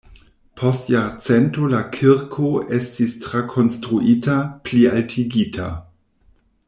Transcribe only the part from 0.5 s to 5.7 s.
Post jarcento la kirko estis trakonstruita, plialtigita.